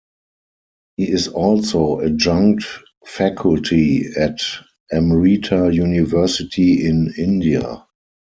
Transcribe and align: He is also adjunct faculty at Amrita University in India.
He 0.97 1.07
is 1.11 1.27
also 1.27 2.01
adjunct 2.01 2.65
faculty 3.05 4.07
at 4.17 4.39
Amrita 4.91 5.69
University 5.71 6.83
in 6.87 7.13
India. 7.19 7.85